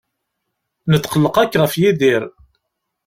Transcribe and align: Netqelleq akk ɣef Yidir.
Netqelleq 0.91 1.35
akk 1.43 1.53
ɣef 1.61 1.73
Yidir. 1.81 2.23